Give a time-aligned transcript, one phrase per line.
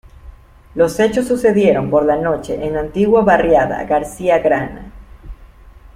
[0.73, 4.91] Los hechos sucedieron por la noche en la antigua barriada García Grana.